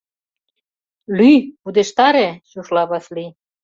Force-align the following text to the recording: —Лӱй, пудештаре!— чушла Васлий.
—Лӱй, 1.17 1.37
пудештаре!— 1.61 2.27
чушла 2.49 2.83
Васлий. 2.89 3.31